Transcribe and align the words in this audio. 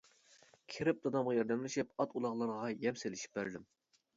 كىرىپ 0.75 1.03
دادامغا 1.03 1.35
ياردەملىشىپ 1.35 1.93
ئات 2.07 2.17
ئۇلاغلارغا 2.21 2.73
يەم 2.89 2.99
سېلىشىپ 3.03 3.37
بەردىم. 3.41 3.71